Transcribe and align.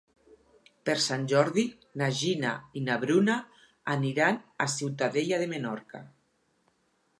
Per 0.89 0.93
Sant 1.07 1.27
Jordi 1.33 1.65
na 2.03 2.07
Gina 2.21 2.55
i 2.81 2.83
na 2.87 2.97
Bruna 3.05 3.37
aniran 3.97 4.41
a 4.65 4.69
Ciutadella 4.79 5.43
de 5.45 5.51
Menorca. 5.55 6.05